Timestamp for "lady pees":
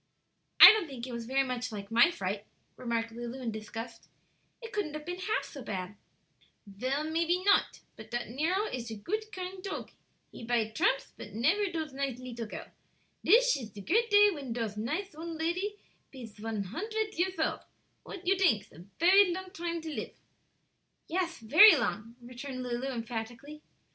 15.39-16.33